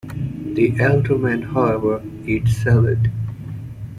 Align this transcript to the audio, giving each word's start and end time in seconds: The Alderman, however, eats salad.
The 0.55 0.81
Alderman, 0.83 1.43
however, 1.43 2.01
eats 2.25 2.57
salad. 2.57 3.11